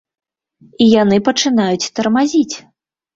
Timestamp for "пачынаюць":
1.27-1.91